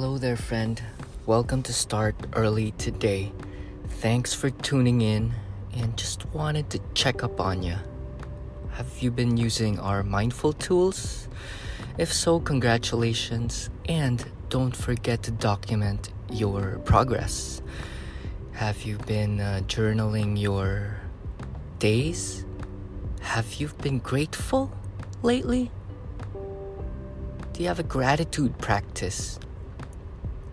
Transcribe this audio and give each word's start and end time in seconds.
Hello 0.00 0.16
there, 0.16 0.36
friend. 0.36 0.80
Welcome 1.26 1.64
to 1.64 1.72
Start 1.72 2.14
Early 2.32 2.70
today. 2.78 3.32
Thanks 3.98 4.32
for 4.32 4.48
tuning 4.48 5.00
in 5.00 5.34
and 5.74 5.96
just 5.96 6.24
wanted 6.26 6.70
to 6.70 6.78
check 6.94 7.24
up 7.24 7.40
on 7.40 7.64
you. 7.64 7.74
Have 8.74 8.86
you 9.00 9.10
been 9.10 9.36
using 9.36 9.76
our 9.80 10.04
mindful 10.04 10.52
tools? 10.52 11.28
If 11.98 12.12
so, 12.12 12.38
congratulations 12.38 13.70
and 13.88 14.24
don't 14.50 14.76
forget 14.76 15.24
to 15.24 15.32
document 15.32 16.12
your 16.30 16.78
progress. 16.84 17.60
Have 18.52 18.84
you 18.84 18.98
been 18.98 19.40
uh, 19.40 19.62
journaling 19.66 20.40
your 20.40 21.00
days? 21.80 22.44
Have 23.20 23.54
you 23.54 23.66
been 23.82 23.98
grateful 23.98 24.70
lately? 25.24 25.72
Do 27.52 27.62
you 27.62 27.66
have 27.66 27.80
a 27.80 27.88
gratitude 27.98 28.58
practice? 28.58 29.40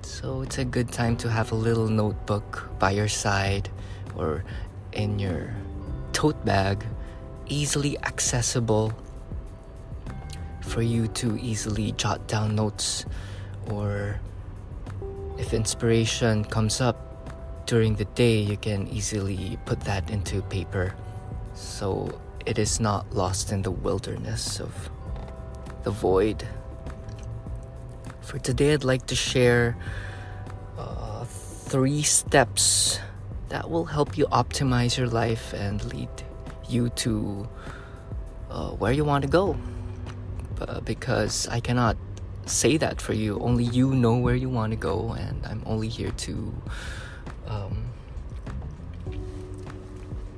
So 0.05 0.44
it's 0.44 0.59
a 0.59 0.64
good 0.64 0.91
time 0.91 1.18
to 1.18 1.30
have 1.32 1.52
a 1.52 1.55
little 1.55 1.88
notebook 1.88 2.70
by 2.77 2.91
your 2.91 3.08
side 3.08 3.70
or 4.16 4.46
in 4.94 5.18
your 5.18 5.50
tote 6.13 6.46
bag, 6.46 6.86
easily 7.48 7.98
accessible 8.05 8.94
for 10.62 10.84
you 10.84 11.08
to 11.20 11.38
easily 11.41 11.91
jot 11.94 12.27
down 12.27 12.55
notes 12.55 13.05
or 13.72 14.22
if 15.40 15.55
inspiration 15.55 16.46
comes 16.46 16.82
up 16.82 17.66
during 17.66 17.96
the 17.96 18.05
day, 18.13 18.38
you 18.38 18.58
can 18.58 18.88
easily 18.88 19.58
put 19.66 19.82
that 19.82 20.12
into 20.12 20.44
paper 20.44 20.94
so 21.55 22.13
it 22.46 22.60
is 22.60 22.80
not 22.80 23.12
lost 23.12 23.52
in 23.52 23.63
the 23.63 23.72
wilderness 23.72 24.60
of 24.60 24.72
the 25.82 25.90
void. 25.90 26.48
For 28.26 28.40
today, 28.40 28.73
I'd 28.73 28.84
like 28.84 29.05
to 29.07 29.15
share 29.15 29.77
uh, 30.79 31.26
three 31.26 32.01
steps 32.01 32.99
that 33.49 33.70
will 33.70 33.85
help 33.85 34.18
you 34.18 34.26
optimize 34.27 34.98
your 34.98 35.07
life 35.07 35.54
and 35.54 35.85
lead 35.93 36.09
you 36.68 36.90
to 37.05 37.48
uh, 38.49 38.70
where 38.71 38.91
you 38.91 39.05
want 39.05 39.21
to 39.21 39.29
go. 39.29 39.55
Uh, 40.59 40.79
because 40.81 41.48
I 41.49 41.59
cannot 41.59 41.98
say 42.48 42.77
that 42.77 42.99
for 42.99 43.13
you. 43.13 43.37
Only 43.40 43.65
you 43.65 43.93
know 43.93 44.18
where 44.18 44.35
you 44.35 44.49
want 44.49 44.71
to 44.71 44.77
go, 44.77 45.12
and 45.12 45.46
I'm 45.46 45.62
only 45.68 45.87
here 45.87 46.12
to 46.12 46.53
um, 47.46 47.85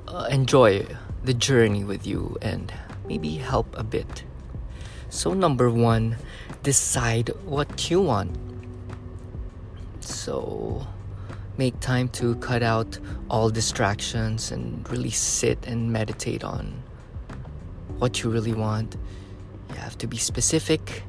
uh, 0.06 0.28
enjoy 0.30 0.86
the 1.24 1.32
journey 1.32 1.84
with 1.84 2.06
you 2.06 2.36
and 2.42 2.70
maybe 3.06 3.36
help 3.36 3.74
a 3.78 3.84
bit. 3.84 4.24
So, 5.10 5.32
number 5.32 5.70
one, 5.70 6.16
decide 6.62 7.30
what 7.44 7.90
you 7.90 8.00
want. 8.00 8.36
So, 10.00 10.86
make 11.56 11.80
time 11.80 12.08
to 12.10 12.34
cut 12.36 12.62
out 12.62 12.98
all 13.30 13.50
distractions 13.50 14.52
and 14.52 14.88
really 14.90 15.10
sit 15.10 15.66
and 15.66 15.92
meditate 15.92 16.44
on 16.44 16.82
what 17.98 18.22
you 18.22 18.30
really 18.30 18.52
want. 18.52 18.96
You 19.70 19.76
have 19.76 19.98
to 19.98 20.06
be 20.06 20.18
specific. 20.18 21.02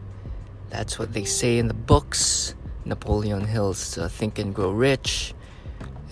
That's 0.69 0.97
what 0.97 1.13
they 1.13 1.25
say 1.25 1.57
in 1.57 1.67
the 1.67 1.73
books. 1.73 2.55
Napoleon 2.85 3.45
Hill's 3.45 3.97
uh, 3.97 4.07
Think 4.07 4.39
and 4.39 4.53
Grow 4.53 4.71
Rich. 4.71 5.33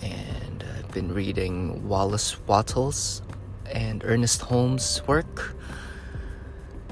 And 0.02 0.64
I've 0.76 0.90
been 0.92 1.12
reading 1.12 1.88
Wallace 1.88 2.38
Wattles 2.46 3.22
and 3.72 4.02
Ernest 4.04 4.42
Holmes' 4.42 5.02
work. 5.06 5.56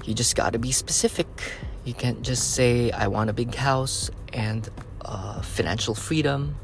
You 0.07 0.15
just 0.15 0.37
gotta 0.37 0.61
be 0.61 0.71
specific. 0.71 1.27
You 1.85 1.93
can't 1.93 2.23
just 2.23 2.55
say, 2.55 2.93
I 2.93 3.09
want 3.09 3.29
a 3.29 3.33
big 3.33 3.53
house 3.53 4.09
and 4.33 4.69
uh, 5.05 5.43
financial 5.43 5.97
freedom. 5.97 6.55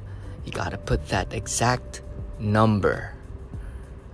You 0.44 0.52
gotta 0.52 0.78
put 0.78 1.08
that 1.08 1.32
exact 1.32 2.02
number. 2.38 3.12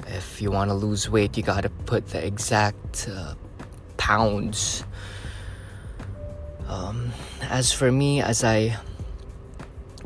If 0.06 0.40
you 0.40 0.50
wanna 0.50 0.74
lose 0.74 1.10
weight, 1.10 1.36
you 1.36 1.42
gotta 1.42 1.68
put 1.68 2.08
the 2.08 2.26
exact 2.26 3.06
uh, 3.12 3.34
pounds. 3.98 4.84
Um, 6.66 7.12
as 7.42 7.70
for 7.70 7.92
me, 7.92 8.22
as 8.22 8.44
I 8.44 8.78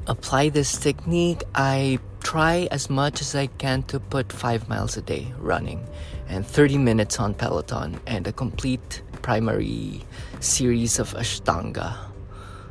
apply 0.09 0.49
this 0.49 0.77
technique, 0.77 1.45
I 1.55 2.01
try 2.25 2.67
as 2.73 2.91
much 2.91 3.21
as 3.21 3.37
I 3.37 3.47
can 3.47 3.85
to 3.85 4.01
put 4.01 4.33
five 4.33 4.69
miles 4.69 4.97
a 4.97 5.03
day 5.03 5.33
running 5.39 5.87
and 6.29 6.45
30 6.45 6.79
minutes 6.79 7.21
on 7.21 7.35
Peloton 7.35 8.01
and 8.07 8.27
a 8.27 8.33
complete 8.33 9.03
primary 9.23 10.05
series 10.41 10.99
of 10.99 11.15
Ashtanga. 11.15 11.97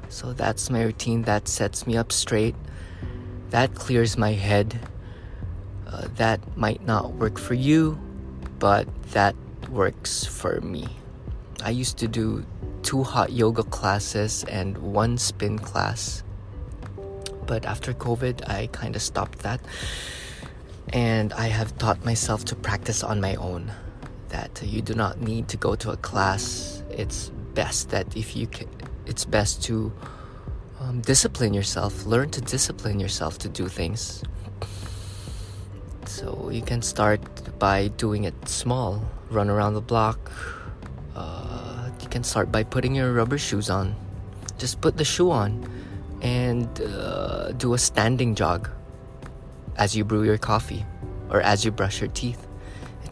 So 0.10 0.34
that's 0.34 0.70
my 0.70 0.84
routine. 0.84 1.24
That 1.24 1.48
sets 1.48 1.88
me 1.88 1.98
up 1.98 2.12
straight. 2.12 2.56
That 3.50 3.76
clears 3.76 4.18
my 4.18 4.34
head. 4.34 4.80
Uh, 5.88 6.08
that 6.16 6.40
might 6.58 6.86
not 6.86 7.14
work 7.14 7.40
for 7.40 7.54
you, 7.54 8.00
but 8.60 8.88
that 9.12 9.36
works 9.70 10.26
for 10.26 10.62
me. 10.62 10.88
I 11.64 11.72
used 11.72 11.98
to 12.00 12.08
do 12.08 12.46
two 12.84 13.04
hot 13.04 13.32
yoga 13.32 13.64
classes 13.64 14.44
and 14.46 14.78
one 14.78 15.18
spin 15.18 15.60
class 15.60 16.24
but 17.52 17.66
after 17.66 17.92
COVID, 17.94 18.48
I 18.50 18.68
kind 18.68 18.96
of 18.96 19.02
stopped 19.02 19.40
that. 19.40 19.60
And 20.94 21.34
I 21.34 21.48
have 21.48 21.78
taught 21.78 22.06
myself 22.06 22.46
to 22.46 22.56
practice 22.56 23.04
on 23.04 23.20
my 23.20 23.36
own. 23.36 23.74
That 24.32 24.62
you 24.64 24.82
do 24.82 24.94
not 24.96 25.20
need 25.20 25.48
to 25.50 25.58
go 25.58 25.76
to 25.76 25.92
a 25.92 25.98
class. 25.98 26.84
It's 26.90 27.32
best 27.54 27.90
that 27.92 28.16
if 28.16 28.36
you 28.36 28.48
can, 28.48 28.68
it's 29.06 29.26
best 29.26 29.64
to 29.64 29.92
um, 30.80 31.02
discipline 31.02 31.54
yourself, 31.54 32.06
learn 32.06 32.30
to 32.32 32.42
discipline 32.42 33.00
yourself 33.00 33.38
to 33.40 33.50
do 33.50 33.68
things. 33.68 34.24
So 36.06 36.50
you 36.52 36.62
can 36.62 36.82
start 36.82 37.22
by 37.60 37.90
doing 37.90 38.24
it 38.24 38.36
small, 38.48 39.04
run 39.30 39.50
around 39.50 39.76
the 39.76 39.82
block. 39.82 40.32
Uh, 41.16 41.90
you 42.02 42.10
can 42.10 42.24
start 42.24 42.52
by 42.52 42.64
putting 42.64 42.96
your 42.96 43.14
rubber 43.14 43.38
shoes 43.38 43.70
on. 43.70 43.96
Just 44.58 44.82
put 44.82 44.98
the 44.98 45.06
shoe 45.06 45.32
on 45.32 45.68
and 46.22 46.68
uh, 46.82 47.52
do 47.54 47.74
a 47.74 47.78
standing 47.78 48.36
jog 48.36 48.70
as 49.78 49.96
you 49.96 50.04
brew 50.04 50.24
your 50.24 50.38
coffee 50.38 50.86
or 51.30 51.42
as 51.42 51.64
you 51.64 51.72
brush 51.72 52.02
your 52.02 52.10
teeth. 52.10 52.48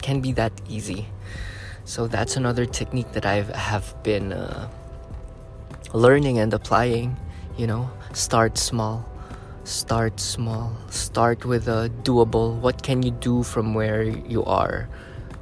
Can 0.01 0.21
be 0.21 0.31
that 0.33 0.51
easy. 0.67 1.07
So 1.85 2.07
that's 2.07 2.35
another 2.35 2.65
technique 2.65 3.11
that 3.13 3.25
I 3.25 3.41
have 3.41 3.95
been 4.03 4.33
uh, 4.33 4.69
learning 5.93 6.39
and 6.39 6.53
applying. 6.53 7.17
You 7.57 7.67
know, 7.67 7.89
start 8.13 8.57
small. 8.57 9.05
Start 9.63 10.19
small. 10.19 10.75
Start 10.89 11.45
with 11.45 11.67
a 11.67 11.91
doable. 12.03 12.55
What 12.59 12.83
can 12.83 13.03
you 13.03 13.11
do 13.11 13.43
from 13.43 13.73
where 13.73 14.03
you 14.03 14.43
are? 14.45 14.87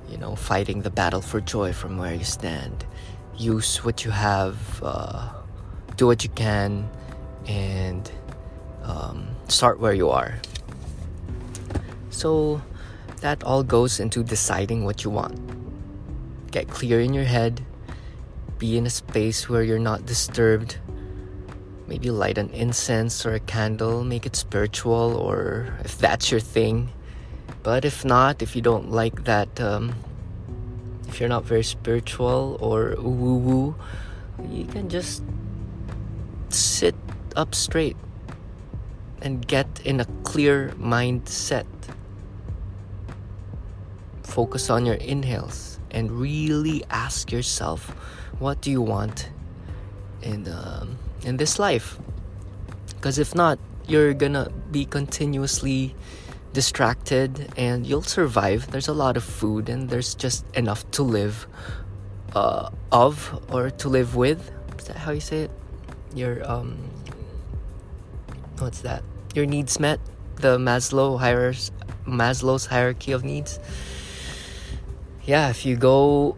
You 0.10 0.18
know, 0.18 0.36
fighting 0.36 0.82
the 0.82 0.90
battle 0.90 1.22
for 1.22 1.42
joy 1.42 1.74
from 1.74 1.98
where 1.98 2.14
you 2.14 2.24
stand. 2.24 2.86
Use 3.38 3.84
what 3.84 4.04
you 4.04 4.12
have. 4.12 4.58
Uh, 4.84 5.30
do 5.98 6.06
what 6.06 6.24
you 6.24 6.30
can 6.30 6.90
and 7.48 8.10
um, 8.84 9.28
start 9.48 9.80
where 9.80 9.94
you 9.94 10.10
are. 10.10 10.36
So 12.10 12.62
that 13.22 13.44
all 13.44 13.64
goes 13.64 14.00
into 14.00 14.24
deciding 14.24 14.86
what 14.86 15.04
you 15.04 15.10
want. 15.10 15.40
Get 16.52 16.70
clear 16.70 17.00
in 17.00 17.14
your 17.14 17.26
head, 17.26 17.66
be 18.58 18.78
in 18.78 18.86
a 18.86 18.90
space 18.90 19.50
where 19.50 19.64
you're 19.64 19.80
not 19.80 20.06
disturbed. 20.06 20.78
Maybe 21.88 22.12
light 22.12 22.38
an 22.38 22.50
incense 22.50 23.26
or 23.26 23.34
a 23.34 23.40
candle, 23.40 24.04
make 24.04 24.26
it 24.26 24.36
spiritual, 24.36 25.16
or 25.16 25.74
if 25.86 25.98
that's 25.98 26.32
your 26.32 26.42
thing. 26.42 26.90
But 27.64 27.86
if 27.86 28.04
not, 28.04 28.42
if 28.42 28.56
you 28.56 28.62
don't 28.62 28.92
like 28.92 29.24
that, 29.24 29.60
um, 29.60 29.96
if 31.08 31.20
you're 31.20 31.30
not 31.30 31.46
very 31.46 31.64
spiritual 31.64 32.58
or 32.60 32.96
woo 33.00 33.38
woo, 33.38 33.76
you 34.52 34.66
can 34.66 34.90
just 34.90 35.24
sit 36.50 36.96
up 37.36 37.56
straight 37.56 37.96
and 39.22 39.46
get 39.48 39.68
in 39.86 40.00
a 40.00 40.06
clear 40.24 40.74
mindset. 40.78 41.66
Focus 44.38 44.70
on 44.70 44.86
your 44.86 45.02
inhales 45.02 45.80
and 45.90 46.12
really 46.12 46.86
ask 46.92 47.32
yourself, 47.32 47.90
what 48.38 48.62
do 48.62 48.70
you 48.70 48.84
want 48.86 49.32
in 50.22 50.46
um, 50.46 51.02
in 51.26 51.42
this 51.42 51.58
life? 51.58 51.98
Because 52.94 53.18
if 53.18 53.34
not, 53.34 53.58
you're 53.90 54.14
gonna 54.14 54.54
be 54.70 54.86
continuously 54.86 55.96
distracted 56.54 57.50
and 57.58 57.88
you'll 57.88 58.06
survive. 58.06 58.70
There's 58.70 58.88
a 58.88 58.94
lot 58.94 59.18
of 59.18 59.24
food 59.24 59.70
and 59.70 59.90
there's 59.90 60.14
just 60.14 60.46
enough 60.54 60.86
to 60.92 61.02
live 61.02 61.48
uh, 62.36 62.70
of 62.92 63.42
or 63.50 63.72
to 63.82 63.90
live 63.90 64.16
with. 64.16 64.52
Is 64.78 64.86
that 64.86 64.98
how 64.98 65.18
you 65.18 65.20
say 65.20 65.50
it? 65.50 65.52
Your 66.14 66.46
um, 66.46 66.78
what's 68.60 68.82
that? 68.82 69.02
Your 69.34 69.48
needs 69.50 69.80
met, 69.80 70.00
the 70.46 70.62
Maslow 70.62 71.18
hierarchy, 71.18 71.74
Maslow's 72.06 72.68
hierarchy 72.68 73.14
of 73.14 73.26
needs. 73.26 73.58
Yeah, 75.28 75.50
if 75.50 75.66
you 75.66 75.76
go 75.76 76.38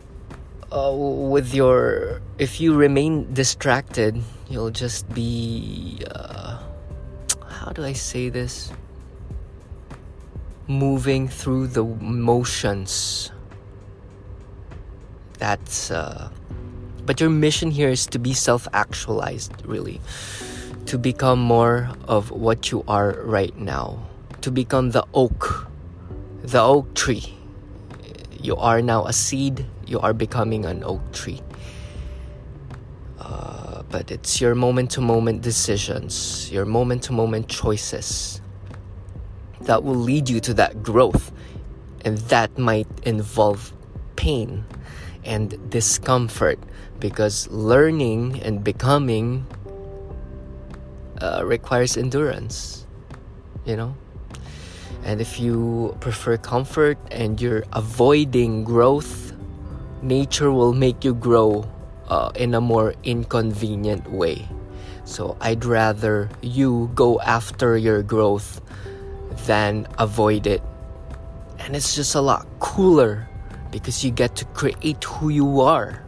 uh, 0.73 0.91
with 0.91 1.53
your 1.53 2.21
if 2.39 2.59
you 2.59 2.73
remain 2.73 3.31
distracted 3.35 4.17
you'll 4.49 4.71
just 4.71 5.05
be 5.13 6.01
uh, 6.09 6.57
how 7.45 7.69
do 7.69 7.85
i 7.85 7.93
say 7.93 8.29
this? 8.29 8.73
Moving 10.65 11.27
through 11.27 11.67
the 11.67 11.83
motions. 11.83 13.31
That's 15.37 15.91
uh, 15.91 16.33
but 17.05 17.21
your 17.21 17.29
mission 17.29 17.69
here 17.69 17.89
is 17.89 18.07
to 18.07 18.17
be 18.17 18.33
self-actualized 18.33 19.53
really. 19.65 20.01
To 20.87 20.97
become 20.97 21.37
more 21.37 21.93
of 22.07 22.31
what 22.31 22.71
you 22.71 22.83
are 22.87 23.21
right 23.21 23.55
now. 23.55 24.01
To 24.41 24.49
become 24.49 24.97
the 24.97 25.05
oak 25.13 25.69
the 26.41 26.61
oak 26.61 26.95
tree 26.95 27.38
you 28.41 28.55
are 28.55 28.81
now 28.81 29.05
a 29.05 29.13
seed 29.13 29.65
you 29.89 29.99
are 29.99 30.13
becoming 30.13 30.65
an 30.65 30.83
oak 30.83 31.01
tree. 31.11 31.41
Uh, 33.19 33.81
but 33.89 34.11
it's 34.11 34.39
your 34.39 34.55
moment 34.55 34.91
to 34.91 35.01
moment 35.01 35.41
decisions, 35.41 36.49
your 36.51 36.65
moment 36.65 37.03
to 37.03 37.13
moment 37.13 37.47
choices 37.47 38.39
that 39.61 39.83
will 39.83 39.95
lead 39.95 40.29
you 40.29 40.39
to 40.39 40.53
that 40.53 40.83
growth. 40.83 41.31
And 42.05 42.17
that 42.29 42.57
might 42.57 42.87
involve 43.03 43.73
pain 44.15 44.63
and 45.25 45.69
discomfort 45.69 46.59
because 46.99 47.47
learning 47.49 48.41
and 48.41 48.63
becoming 48.63 49.45
uh, 51.19 51.41
requires 51.43 51.97
endurance, 51.97 52.85
you 53.65 53.75
know? 53.75 53.95
And 55.03 55.21
if 55.21 55.39
you 55.39 55.95
prefer 55.99 56.37
comfort 56.37 56.97
and 57.11 57.39
you're 57.41 57.63
avoiding 57.73 58.63
growth, 58.63 59.33
nature 60.01 60.51
will 60.51 60.73
make 60.73 61.03
you 61.03 61.13
grow 61.13 61.69
uh, 62.09 62.31
in 62.35 62.53
a 62.53 62.61
more 62.61 62.93
inconvenient 63.03 64.11
way. 64.11 64.47
So 65.05 65.37
I'd 65.41 65.65
rather 65.65 66.29
you 66.41 66.91
go 66.93 67.19
after 67.21 67.77
your 67.77 68.03
growth 68.03 68.61
than 69.45 69.87
avoid 69.97 70.45
it. 70.45 70.61
And 71.59 71.75
it's 71.75 71.95
just 71.95 72.15
a 72.15 72.21
lot 72.21 72.45
cooler 72.59 73.27
because 73.71 74.03
you 74.03 74.11
get 74.11 74.35
to 74.37 74.45
create 74.45 75.03
who 75.03 75.29
you 75.29 75.61
are. 75.61 76.03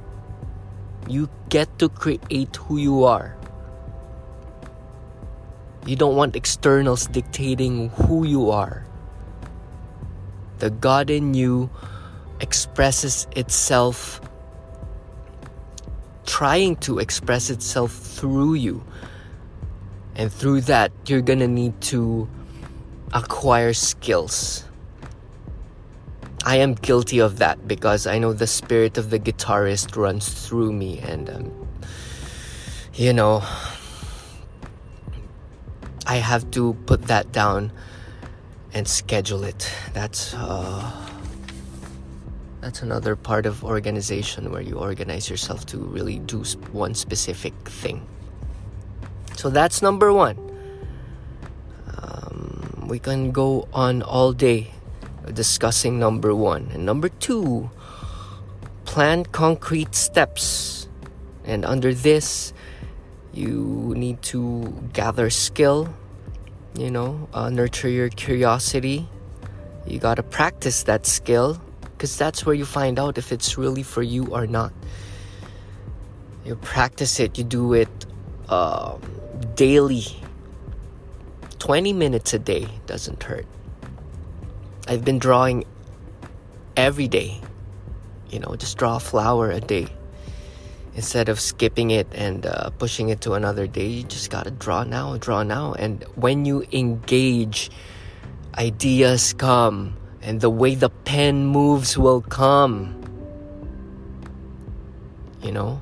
You 1.07 1.29
get 1.49 1.79
to 1.79 1.89
create 1.89 2.55
who 2.55 2.77
you 2.77 3.03
are. 3.03 3.35
You 5.85 5.95
don't 5.95 6.15
want 6.15 6.35
externals 6.35 7.07
dictating 7.07 7.89
who 7.89 8.25
you 8.25 8.51
are. 8.51 8.85
The 10.59 10.69
God 10.69 11.09
in 11.09 11.33
you 11.33 11.69
expresses 12.39 13.27
itself, 13.35 14.21
trying 16.25 16.75
to 16.77 16.99
express 16.99 17.49
itself 17.49 17.91
through 17.91 18.55
you. 18.55 18.83
And 20.15 20.31
through 20.31 20.61
that, 20.61 20.91
you're 21.07 21.21
gonna 21.21 21.47
need 21.47 21.79
to 21.93 22.29
acquire 23.13 23.73
skills. 23.73 24.65
I 26.43 26.57
am 26.57 26.73
guilty 26.73 27.19
of 27.19 27.37
that 27.37 27.67
because 27.67 28.07
I 28.07 28.17
know 28.17 28.33
the 28.33 28.47
spirit 28.47 28.97
of 28.97 29.09
the 29.09 29.19
guitarist 29.19 29.95
runs 29.95 30.29
through 30.29 30.73
me, 30.73 30.99
and 30.99 31.29
um, 31.29 31.67
you 32.93 33.13
know, 33.13 33.43
I 36.11 36.17
have 36.17 36.51
to 36.51 36.73
put 36.87 37.03
that 37.03 37.31
down 37.31 37.71
and 38.73 38.85
schedule 38.85 39.45
it. 39.45 39.71
That's 39.93 40.33
uh, 40.33 40.91
that's 42.59 42.81
another 42.81 43.15
part 43.15 43.45
of 43.45 43.63
organization 43.63 44.51
where 44.51 44.59
you 44.59 44.75
organize 44.75 45.29
yourself 45.29 45.65
to 45.67 45.77
really 45.77 46.19
do 46.19 46.43
one 46.75 46.95
specific 46.95 47.53
thing. 47.63 48.05
So 49.37 49.49
that's 49.49 49.81
number 49.81 50.11
one. 50.11 50.35
Um, 51.95 52.87
we 52.89 52.99
can 52.99 53.31
go 53.31 53.69
on 53.71 54.03
all 54.03 54.33
day 54.33 54.67
discussing 55.31 55.97
number 55.97 56.35
one. 56.35 56.67
And 56.73 56.85
number 56.85 57.07
two, 57.07 57.71
plan 58.83 59.23
concrete 59.23 59.95
steps. 59.95 60.89
And 61.45 61.63
under 61.63 61.93
this, 61.93 62.51
you 63.31 63.93
need 63.95 64.21
to 64.23 64.67
gather 64.91 65.29
skill, 65.29 65.87
you 66.75 66.89
know, 66.89 67.27
uh, 67.33 67.49
nurture 67.49 67.89
your 67.89 68.09
curiosity. 68.09 69.07
You 69.85 69.99
got 69.99 70.15
to 70.15 70.23
practice 70.23 70.83
that 70.83 71.05
skill 71.05 71.61
because 71.81 72.17
that's 72.17 72.45
where 72.45 72.55
you 72.55 72.65
find 72.65 72.99
out 72.99 73.17
if 73.17 73.31
it's 73.31 73.57
really 73.57 73.83
for 73.83 74.01
you 74.01 74.25
or 74.27 74.47
not. 74.47 74.73
You 76.45 76.55
practice 76.55 77.19
it, 77.19 77.37
you 77.37 77.43
do 77.43 77.73
it 77.73 78.05
um, 78.49 79.01
daily. 79.55 80.05
20 81.59 81.93
minutes 81.93 82.33
a 82.33 82.39
day 82.39 82.67
doesn't 82.87 83.21
hurt. 83.21 83.45
I've 84.87 85.05
been 85.05 85.19
drawing 85.19 85.65
every 86.75 87.07
day. 87.07 87.39
You 88.31 88.39
know, 88.39 88.55
just 88.55 88.77
draw 88.77 88.95
a 88.95 88.99
flower 88.99 89.51
a 89.51 89.59
day. 89.59 89.87
Instead 90.93 91.29
of 91.29 91.39
skipping 91.39 91.91
it 91.91 92.07
and 92.13 92.45
uh, 92.45 92.69
pushing 92.71 93.09
it 93.09 93.21
to 93.21 93.33
another 93.33 93.65
day, 93.65 93.87
you 93.87 94.03
just 94.03 94.29
gotta 94.29 94.51
draw 94.51 94.83
now, 94.83 95.15
draw 95.17 95.41
now. 95.41 95.73
And 95.73 96.03
when 96.15 96.43
you 96.43 96.65
engage, 96.71 97.71
ideas 98.57 99.33
come 99.33 99.95
and 100.21 100.41
the 100.41 100.49
way 100.49 100.75
the 100.75 100.89
pen 100.89 101.45
moves 101.47 101.97
will 101.97 102.21
come. 102.21 102.97
You 105.41 105.51
know, 105.51 105.81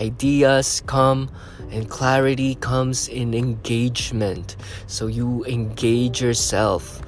ideas 0.00 0.82
come 0.86 1.30
and 1.70 1.88
clarity 1.88 2.54
comes 2.54 3.08
in 3.08 3.34
engagement. 3.34 4.56
So 4.86 5.06
you 5.06 5.44
engage 5.44 6.22
yourself. 6.22 7.02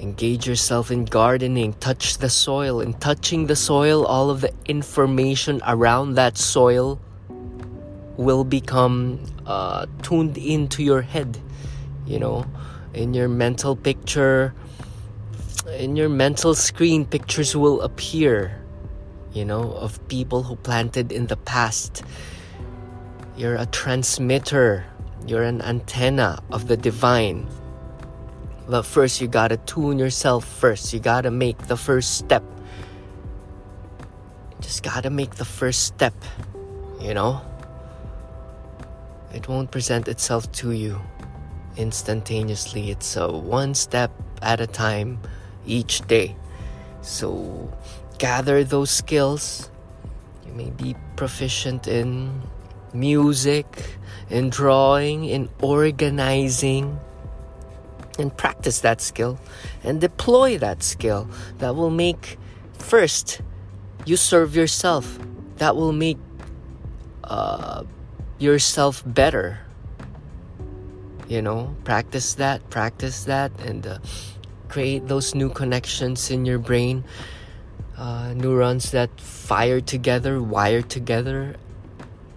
Engage 0.00 0.46
yourself 0.46 0.90
in 0.90 1.04
gardening, 1.04 1.72
touch 1.74 2.18
the 2.18 2.30
soil. 2.30 2.80
In 2.80 2.94
touching 2.94 3.46
the 3.46 3.56
soil, 3.56 4.06
all 4.06 4.30
of 4.30 4.40
the 4.42 4.52
information 4.66 5.60
around 5.66 6.14
that 6.14 6.38
soil 6.38 7.00
will 8.16 8.44
become 8.44 9.20
uh, 9.46 9.86
tuned 10.02 10.38
into 10.38 10.82
your 10.82 11.02
head, 11.02 11.38
you 12.06 12.18
know, 12.18 12.44
in 12.94 13.14
your 13.14 13.28
mental 13.28 13.74
picture 13.74 14.54
in 15.76 15.96
your 15.96 16.08
mental 16.08 16.54
screen, 16.54 17.04
pictures 17.04 17.54
will 17.54 17.80
appear, 17.82 18.60
you 19.32 19.44
know, 19.44 19.72
of 19.72 20.00
people 20.08 20.42
who 20.42 20.56
planted 20.56 21.12
in 21.12 21.26
the 21.26 21.36
past. 21.36 22.02
You're 23.36 23.56
a 23.56 23.66
transmitter, 23.66 24.84
you're 25.26 25.42
an 25.42 25.62
antenna 25.62 26.42
of 26.50 26.68
the 26.68 26.76
divine. 26.76 27.46
But 28.68 28.82
first, 28.82 29.22
you 29.22 29.28
gotta 29.28 29.56
tune 29.56 29.98
yourself 29.98 30.44
first. 30.44 30.92
You 30.92 31.00
gotta 31.00 31.30
make 31.30 31.56
the 31.68 31.76
first 31.76 32.18
step. 32.18 32.44
Just 34.60 34.82
gotta 34.82 35.08
make 35.08 35.36
the 35.36 35.46
first 35.46 35.84
step, 35.84 36.12
you 37.00 37.14
know? 37.14 37.40
It 39.32 39.48
won't 39.48 39.70
present 39.70 40.06
itself 40.06 40.52
to 40.60 40.72
you 40.72 41.00
instantaneously. 41.78 42.90
It's 42.90 43.16
a 43.16 43.32
one 43.32 43.74
step 43.74 44.10
at 44.42 44.60
a 44.60 44.66
time 44.66 45.20
each 45.64 46.06
day. 46.06 46.36
So 47.00 47.72
gather 48.18 48.64
those 48.64 48.90
skills. 48.90 49.70
You 50.44 50.52
may 50.52 50.70
be 50.70 50.94
proficient 51.16 51.88
in 51.88 52.42
music, 52.92 53.96
in 54.28 54.50
drawing, 54.50 55.24
in 55.24 55.48
organizing, 55.62 56.98
and 58.18 58.36
practice 58.36 58.80
that 58.80 59.00
skill 59.00 59.38
and 59.82 60.00
deploy 60.00 60.58
that 60.58 60.82
skill. 60.82 61.28
That 61.58 61.76
will 61.76 61.90
make, 61.90 62.38
first, 62.78 63.40
you 64.04 64.16
serve 64.16 64.56
yourself. 64.56 65.18
That 65.56 65.76
will 65.76 65.92
make 65.92 66.18
uh, 67.24 67.84
yourself 68.38 69.02
better. 69.06 69.60
You 71.28 71.42
know, 71.42 71.76
practice 71.84 72.34
that, 72.34 72.68
practice 72.70 73.24
that, 73.24 73.52
and 73.60 73.86
uh, 73.86 73.98
create 74.68 75.08
those 75.08 75.34
new 75.34 75.50
connections 75.50 76.30
in 76.30 76.46
your 76.46 76.58
brain, 76.58 77.04
uh, 77.98 78.32
neurons 78.34 78.92
that 78.92 79.20
fire 79.20 79.80
together, 79.80 80.40
wire 80.40 80.80
together, 80.82 81.56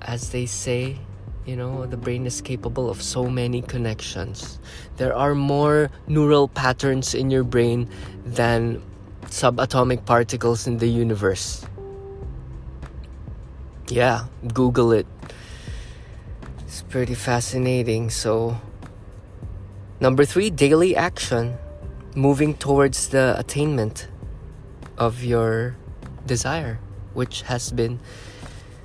as 0.02 0.32
they 0.32 0.46
say. 0.46 0.98
You 1.52 1.58
know, 1.58 1.86
the 1.86 1.98
brain 1.98 2.26
is 2.26 2.40
capable 2.40 2.90
of 2.90 3.02
so 3.02 3.28
many 3.28 3.62
connections. 3.62 4.58
There 4.96 5.14
are 5.14 5.36
more 5.36 5.92
neural 6.08 6.48
patterns 6.48 7.14
in 7.14 7.30
your 7.30 7.44
brain 7.44 7.90
than 8.24 8.82
subatomic 9.26 10.06
particles 10.06 10.66
in 10.66 10.78
the 10.78 10.88
universe. 10.88 11.68
Yeah, 13.90 14.32
Google 14.54 14.94
it. 14.94 15.06
It's 16.64 16.84
pretty 16.84 17.16
fascinating. 17.16 18.12
So, 18.12 18.56
number 20.00 20.24
three, 20.24 20.52
daily 20.52 20.96
action 20.96 21.58
moving 22.16 22.56
towards 22.56 23.10
the 23.10 23.36
attainment 23.38 24.08
of 24.98 25.22
your 25.22 25.76
desire, 26.26 26.80
which 27.14 27.42
has 27.52 27.74
been 27.74 28.00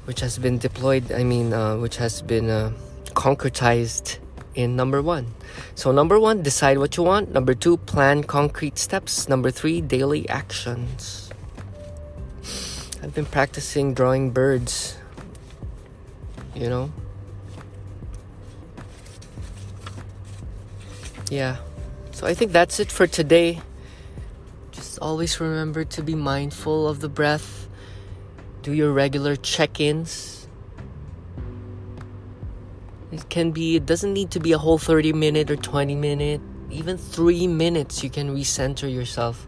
which 0.07 0.21
has 0.21 0.39
been 0.39 0.59
deployed 0.59 1.13
i 1.13 1.23
mean 1.23 1.53
uh, 1.53 1.77
which 1.77 1.97
has 1.97 2.23
been 2.23 2.49
uh, 2.49 2.73
concretized 3.13 4.19
in 4.57 4.75
number 4.75 5.03
one. 5.03 5.35
So 5.75 5.93
number 5.93 6.19
one 6.19 6.43
decide 6.43 6.79
what 6.79 6.97
you 6.97 7.03
want. 7.03 7.31
Number 7.31 7.53
two 7.53 7.77
plan 7.77 8.25
concrete 8.25 8.79
steps. 8.79 9.29
Number 9.29 9.51
three 9.51 9.83
daily 9.83 10.27
actions. 10.31 11.31
I've 13.03 13.15
been 13.15 13.27
practicing 13.27 13.93
drawing 13.93 14.31
birds 14.31 14.97
you 16.57 16.71
know? 16.71 16.91
Yeah. 21.31 21.57
So 22.13 22.27
i 22.27 22.33
think 22.33 22.53
that's 22.53 22.81
it 22.81 22.91
for 22.91 23.07
today. 23.07 23.61
Just 24.73 24.99
always 25.01 25.39
remember 25.39 25.85
to 25.85 26.03
be 26.03 26.15
mindful 26.15 26.89
of 26.89 27.01
the 27.01 27.09
breath 27.09 27.66
do 28.67 28.73
your 28.73 28.93
regular 28.93 29.37
check-ins 29.37 30.49
it 33.13 33.29
can 33.29 33.53
be 33.53 33.77
it 33.77 33.87
doesn't 33.87 34.13
need 34.13 34.29
to 34.33 34.41
be 34.41 34.51
a 34.51 34.59
whole 34.59 34.77
30 34.77 35.13
minute 35.13 35.49
or 35.53 35.55
20 35.55 35.95
minute 35.95 36.41
even 36.69 36.99
3 36.99 37.47
minutes 37.47 38.03
you 38.03 38.11
can 38.11 38.35
recenter 38.35 38.93
yourself 38.93 39.47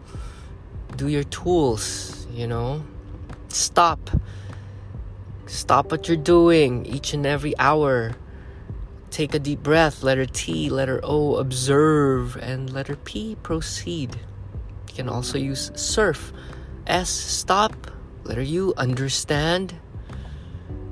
do 0.94 1.08
your 1.08 1.24
tools 1.24 2.28
you 2.30 2.46
know 2.46 2.80
stop 3.48 4.08
stop 5.46 5.90
what 5.90 6.06
you're 6.06 6.16
doing 6.16 6.86
each 6.86 7.12
and 7.12 7.26
every 7.26 7.58
hour 7.58 8.14
Take 9.10 9.34
a 9.34 9.38
deep 9.38 9.62
breath. 9.62 10.02
Letter 10.02 10.26
T, 10.26 10.68
letter 10.68 11.00
O, 11.02 11.36
observe. 11.36 12.36
And 12.36 12.72
letter 12.72 12.96
P, 12.96 13.36
proceed. 13.42 14.16
You 14.88 14.94
can 14.94 15.08
also 15.08 15.38
use 15.38 15.72
surf. 15.74 16.32
S, 16.86 17.08
stop. 17.08 17.87
Letter 18.28 18.42
U, 18.42 18.74
understand. 18.76 19.74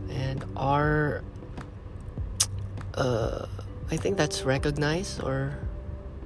And 0.08 0.42
R, 0.56 1.22
uh, 2.94 3.46
I 3.90 3.96
think 3.96 4.16
that's 4.16 4.42
recognize 4.42 5.20
or 5.20 5.58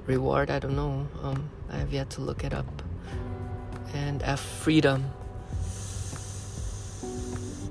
reward. 0.07 0.49
I 0.49 0.59
don't 0.59 0.75
know. 0.75 1.05
Um, 1.21 1.49
I 1.69 1.77
have 1.77 1.91
yet 1.91 2.09
to 2.11 2.21
look 2.21 2.43
it 2.43 2.53
up. 2.53 2.81
And 3.93 4.23
F, 4.23 4.39
freedom. 4.39 5.11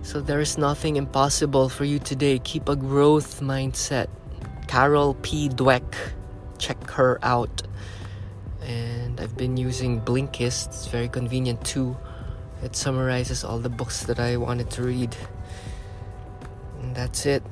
So 0.02 0.20
there 0.20 0.40
is 0.40 0.58
nothing 0.58 0.96
impossible 0.96 1.68
for 1.68 1.84
you 1.84 1.98
today. 1.98 2.40
Keep 2.40 2.68
a 2.68 2.76
growth 2.76 3.40
mindset. 3.40 4.08
Carol 4.68 5.14
P. 5.22 5.48
Dweck, 5.48 5.82
check 6.58 6.78
her 6.90 7.18
out. 7.22 7.62
And 8.62 9.20
I've 9.20 9.36
been 9.36 9.56
using 9.56 10.00
Blinkist, 10.00 10.68
it's 10.68 10.86
very 10.86 11.08
convenient 11.08 11.64
too. 11.64 11.96
It 12.62 12.76
summarizes 12.76 13.44
all 13.44 13.58
the 13.58 13.70
books 13.70 14.04
that 14.04 14.20
I 14.20 14.36
wanted 14.36 14.70
to 14.72 14.82
read. 14.82 15.16
And 16.80 16.94
that's 16.94 17.26
it. 17.26 17.42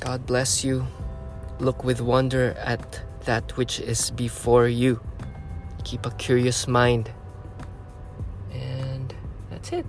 God 0.00 0.26
bless 0.26 0.64
you. 0.64 0.86
Look 1.60 1.84
with 1.84 2.00
wonder 2.00 2.56
at 2.58 3.00
that 3.24 3.56
which 3.56 3.80
is 3.80 4.10
before 4.10 4.68
you. 4.68 5.00
Keep 5.84 6.06
a 6.06 6.10
curious 6.12 6.66
mind. 6.66 7.10
And 8.52 9.14
that's 9.50 9.72
it. 9.72 9.86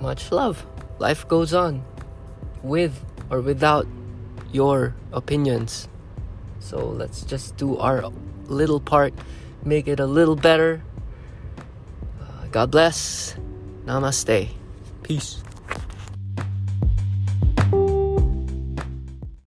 Much 0.00 0.30
love. 0.30 0.64
Life 0.98 1.26
goes 1.28 1.52
on 1.52 1.84
with 2.62 3.04
or 3.30 3.40
without 3.40 3.86
your 4.52 4.94
opinions. 5.12 5.88
So 6.60 6.78
let's 6.78 7.22
just 7.22 7.56
do 7.56 7.76
our 7.78 8.10
little 8.46 8.80
part, 8.80 9.14
make 9.64 9.88
it 9.88 10.00
a 10.00 10.06
little 10.06 10.36
better. 10.36 10.82
God 12.56 12.70
bless. 12.72 13.36
Namaste. 13.84 14.48
Peace. 15.02 15.45